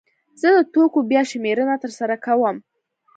[0.41, 2.57] زه د توکو بیا شمېرنه ترسره کوم.